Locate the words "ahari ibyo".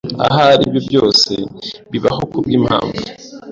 0.27-0.81